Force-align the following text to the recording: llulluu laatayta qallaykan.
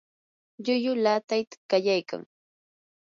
llulluu 0.63 0.97
laatayta 1.03 1.55
qallaykan. 1.69 2.21